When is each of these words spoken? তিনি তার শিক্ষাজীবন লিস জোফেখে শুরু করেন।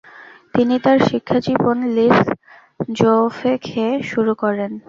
তিনি 0.53 0.75
তার 0.85 0.97
শিক্ষাজীবন 1.09 1.77
লিস 1.95 2.19
জোফেখে 2.93 3.87
শুরু 4.09 4.33
করেন। 4.41 4.71